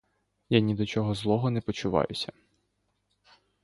[0.49, 2.31] Я ні до чого злого не почуваюся.